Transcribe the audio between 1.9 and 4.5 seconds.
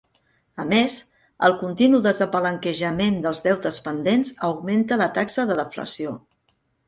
despalanquejament dels deutes pendents